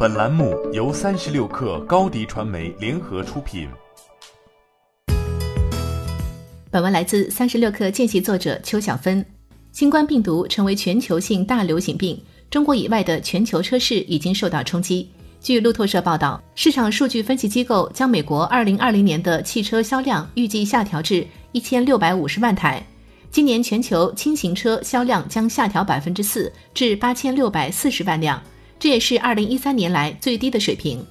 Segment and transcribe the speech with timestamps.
[0.00, 3.68] 本栏目由三十六氪高低传媒联合出品。
[6.70, 9.26] 本文来自三十六氪见习作者邱小芬。
[9.72, 12.16] 新冠病毒成为全球性大流行病，
[12.48, 15.10] 中国以外的全球车市已经受到冲击。
[15.40, 22.80] 据路透社报道，市场数据分析机构将美国二零二零年的汽车销量预计下调至一千六百五十万台。
[23.32, 28.40] 今年全球轻型车销量将下调百分之四，至八千六百四十万辆，
[28.78, 31.04] 这也是二零一三年来最低的水平。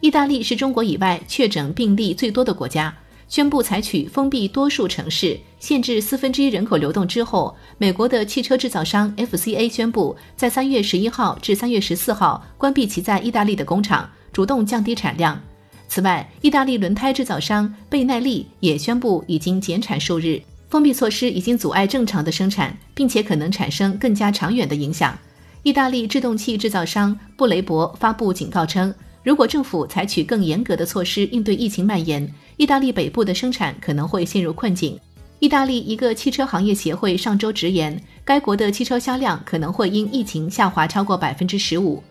[0.00, 2.92] 意大利是中国以外确诊病例最多的国家，
[3.28, 15.40] 宣布采取封闭多数城市、限制四分之一人口流动之后，美国的汽车制造商 FCA 宣布在三月十一号至三月十四号关闭其在意大利的工厂，主动降低产量。
[15.88, 20.42] 此外，意大利轮胎制造商贝耐利也宣布已经减产数日。
[20.68, 25.16] 封闭措施已经阻碍正常的生产，并且可能产生更加长远的影响。
[25.62, 34.98] 意大利制动器制造商布雷博发布警告称，如果政府采取更严格的措施应对疫情蔓延，意大利北部的生产可能会陷入困境。
[35.38, 42.02] 意大利一个汽车行业协会上周直言，该国的汽车销量可能会因疫情下滑超过百分之十五。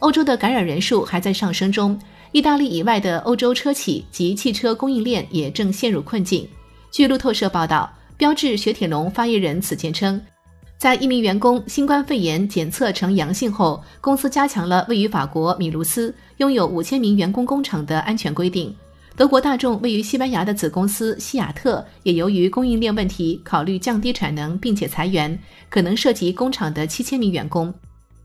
[0.00, 1.98] 欧洲的感染人数还在上升中，
[2.32, 6.46] 意大利以外的欧洲车企及汽车供应链也正陷入困境。
[6.90, 10.20] 据路透社报道，标致雪铁龙发言人此前称，
[10.82, 18.74] 在一名员工新冠肺炎检测呈阳性后，公司加强了位于法国米卢斯、拥有五千名员工工厂的安全规定。
[19.14, 25.38] 德国大众位于西班牙的子公司西雅特也由于供应链问题，考虑降低产能，并且裁员，
[25.68, 27.72] 可能涉及工厂的七千名员工。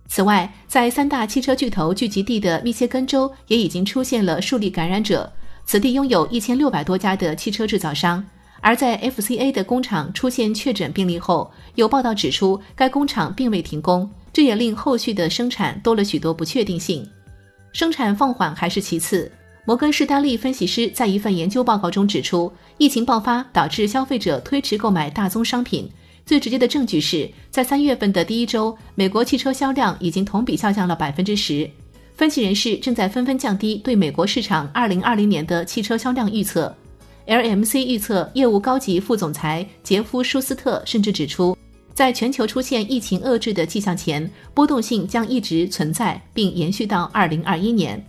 [0.07, 5.31] 此外，在三大汽车巨头聚集地的密歇根州，也已经出现了数例感染者。
[5.63, 8.25] 此地拥有一千六百多家的汽车制造商。
[8.67, 17.09] 而在 FCA 的工厂出现确诊病例后，有报道指出该工厂并未停工，这也令后续的生产多了许多不确定性。
[17.71, 19.31] 生产放缓还是其次。
[19.63, 25.89] 摩根士丹利分析师在一份研究报告中指出，疫情爆发导致消费者推迟购买大宗商品。
[26.25, 31.69] 最直接的证据是在三月份的第一周，美国汽车销量已经同比下降了百分之十。
[32.15, 36.75] 分析人士正在纷纷降低对美国市场二零二零年的汽车销量预测。
[37.27, 41.57] LMC 预测业务高级副总裁杰夫·舒斯特甚至指出，
[41.93, 48.05] 在全球出现疫情遏制的迹象前，波动性将一直存在，并延续到2021年。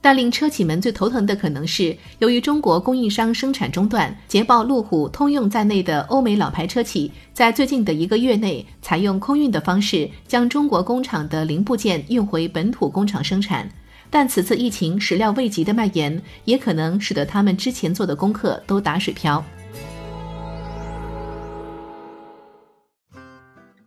[0.00, 13.70] 但令车企们最头疼的可能是，由于中国供应商生产中断，捷豹、路虎、通用在内的欧美老牌车企在最近的一个月内采用空运的方式，将中国工厂的零部件运回本土工厂生产。
[14.14, 19.44] 但此次疫情始料未及的蔓延，也可能使得他们之前做的功课都打水漂。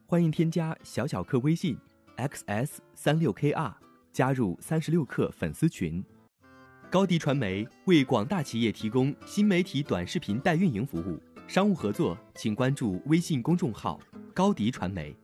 [0.06, 1.78] 欢迎添加小小客微信
[2.18, 3.72] xs 三六 kr，
[4.12, 6.04] 加入三十六课粉丝群。
[6.90, 11.18] 高迪传媒为广大企业提供新媒体短视频代运营服务，
[11.48, 13.98] 商务合作请关注微信公众号
[14.34, 15.16] 高迪传媒。